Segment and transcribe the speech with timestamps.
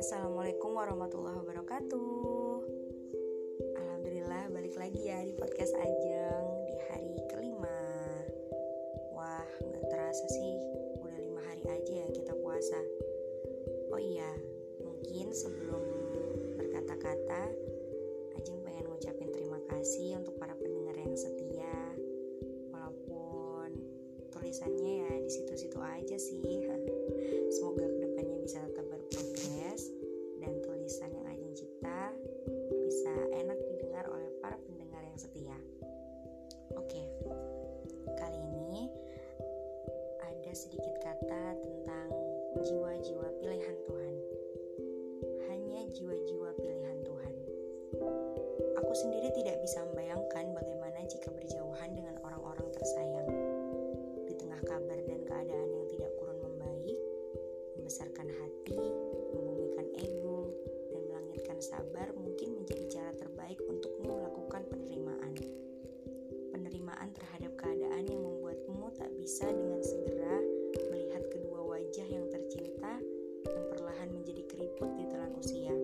[0.00, 2.64] Assalamualaikum warahmatullahi wabarakatuh.
[3.76, 7.76] Alhamdulillah balik lagi ya di podcast Ajeng di hari kelima.
[9.12, 10.56] Wah gak terasa sih
[11.04, 12.80] udah lima hari aja ya kita puasa.
[13.92, 14.32] Oh iya
[14.80, 15.84] mungkin sebelum
[16.56, 17.52] berkata-kata
[18.40, 20.69] Ajeng pengen ngucapin terima kasih untuk para pendengar
[26.00, 26.40] aja sih
[27.54, 29.92] Semoga ke depannya bisa tetap berprogres
[30.40, 32.16] dan tulisan yang Ajeng cipta
[32.88, 35.56] bisa enak didengar oleh para pendengar yang setia.
[36.74, 37.04] Oke,
[38.16, 38.88] kali ini
[40.24, 42.08] ada sedikit kata tentang
[42.64, 44.14] jiwa-jiwa pilihan Tuhan.
[45.52, 47.34] Hanya jiwa-jiwa pilihan Tuhan.
[48.80, 53.39] Aku sendiri tidak bisa membayangkan bagaimana jika berjauhan dengan orang-orang tersayang.
[61.60, 65.36] Sabar mungkin menjadi cara terbaik untukmu melakukan penerimaan.
[66.56, 70.40] Penerimaan terhadap keadaan yang membuatmu tak bisa dengan segera
[70.88, 72.96] melihat kedua wajah yang tercinta
[73.44, 75.76] yang perlahan menjadi keriput di telan usia.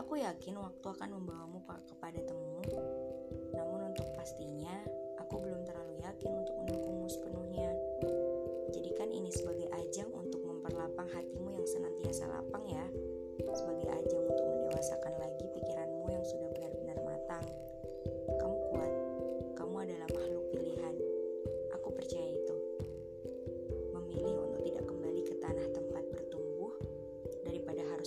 [0.00, 2.64] Aku yakin waktu akan membawamu kepada temu,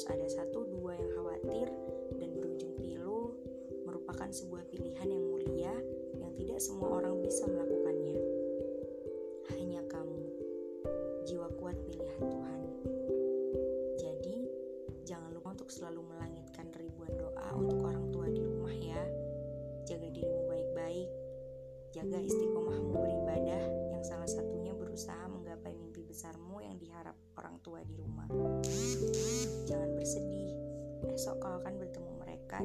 [0.02, 1.70] harus ada satu dua yang khawatir
[2.18, 3.38] dan berujung pilu
[3.86, 5.78] merupakan sebuah pilihan yang mulia
[6.18, 8.18] yang tidak semua orang bisa melakukannya.
[9.54, 10.26] Hanya kamu,
[11.30, 12.62] jiwa kuat pilihan Tuhan.
[14.02, 14.38] Jadi,
[15.06, 19.06] jangan lupa untuk selalu melangitkan ribuan doa untuk orang tua di rumah ya.
[19.86, 21.10] Jaga dirimu baik-baik.
[21.94, 23.64] Jaga istiqomahmu beribadah
[23.94, 28.26] yang salah satunya berusaha menggapai mimpi besarmu yang diharap orang tua di rumah.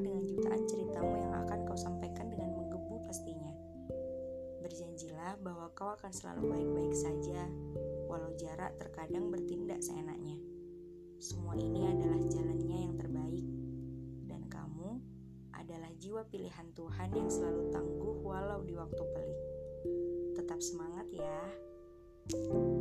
[0.03, 3.53] Dengan jutaan ceritamu yang akan kau sampaikan dengan menggebu pastinya.
[4.65, 7.47] Berjanjilah bahwa kau akan selalu baik-baik saja,
[8.11, 10.37] walau jarak terkadang bertindak seenaknya.
[11.23, 13.47] Semua ini adalah jalannya yang terbaik,
[14.29, 15.01] dan kamu
[15.57, 19.41] adalah jiwa pilihan Tuhan yang selalu tangguh walau di waktu pelik.
[20.37, 21.39] Tetap semangat ya!
[22.27, 22.76] thank you